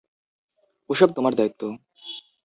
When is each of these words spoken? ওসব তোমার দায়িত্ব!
ওসব 0.89 1.09
তোমার 1.17 1.33
দায়িত্ব! 1.35 1.61